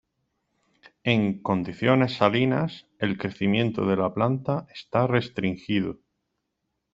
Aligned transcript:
En 1.03 1.43
"condiciones 1.43 2.15
salinas, 2.15 2.87
el 2.97 3.19
crecimiento 3.19 3.85
de 3.85 3.97
la 3.97 4.11
planta 4.11 4.65
está 4.73 5.05
restringido". 5.05 5.99